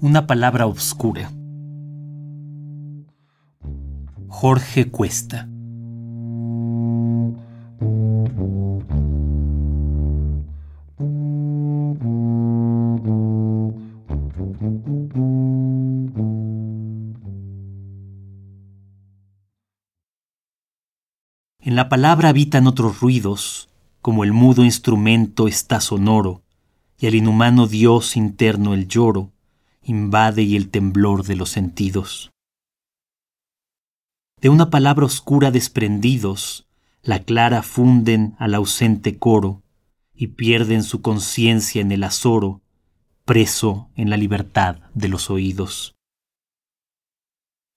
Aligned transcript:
una 0.00 0.26
palabra 0.26 0.66
obscura. 0.66 1.32
Jorge 4.28 4.90
Cuesta. 4.90 5.48
En 21.60 21.76
la 21.76 21.88
palabra 21.88 22.28
habitan 22.28 22.66
otros 22.66 23.00
ruidos, 23.00 23.68
como 24.00 24.22
el 24.24 24.32
mudo 24.32 24.64
instrumento 24.64 25.48
está 25.48 25.80
sonoro, 25.80 26.42
y 26.98 27.08
al 27.08 27.14
inhumano 27.14 27.66
Dios 27.66 28.16
interno 28.16 28.74
el 28.74 28.86
lloro 28.86 29.32
invade 29.88 30.42
y 30.42 30.56
el 30.56 30.70
temblor 30.70 31.24
de 31.24 31.36
los 31.36 31.50
sentidos. 31.50 32.30
De 34.40 34.48
una 34.48 34.70
palabra 34.70 35.06
oscura 35.06 35.50
desprendidos, 35.50 36.68
la 37.02 37.24
clara 37.24 37.62
funden 37.62 38.36
al 38.38 38.54
ausente 38.54 39.18
coro, 39.18 39.62
y 40.14 40.26
pierden 40.28 40.82
su 40.82 41.00
conciencia 41.00 41.80
en 41.80 41.92
el 41.92 42.02
azoro, 42.02 42.60
preso 43.24 43.88
en 43.94 44.10
la 44.10 44.16
libertad 44.16 44.80
de 44.92 45.08
los 45.08 45.30
oídos. 45.30 45.94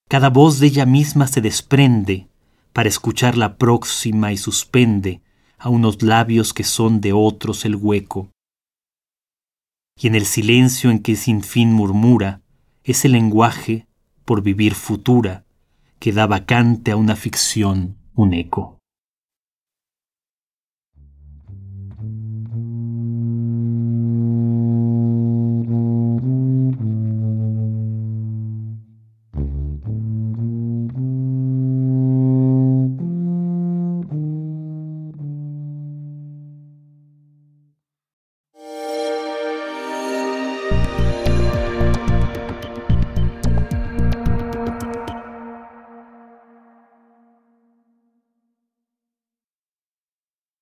Cada 0.09 0.29
voz 0.29 0.59
de 0.59 0.67
ella 0.67 0.87
misma 0.87 1.27
se 1.27 1.39
desprende 1.39 2.27
para 2.73 2.89
escuchar 2.89 3.37
la 3.37 3.57
próxima 3.57 4.33
y 4.33 4.37
suspende 4.37 5.21
a 5.59 5.69
unos 5.69 6.01
labios 6.01 6.53
que 6.53 6.63
son 6.63 6.99
de 6.99 7.13
otros 7.13 7.63
el 7.63 7.75
hueco. 7.75 8.31
Y 10.01 10.07
en 10.07 10.15
el 10.15 10.25
silencio 10.25 10.89
en 10.89 10.97
que 10.97 11.15
sin 11.15 11.43
fin 11.43 11.71
murmura, 11.71 12.41
ese 12.83 13.07
lenguaje, 13.07 13.85
por 14.25 14.41
vivir 14.41 14.73
futura, 14.73 15.45
que 15.99 16.11
da 16.11 16.25
vacante 16.25 16.89
a 16.89 16.95
una 16.95 17.15
ficción 17.15 17.97
un 18.15 18.33
eco. 18.33 18.80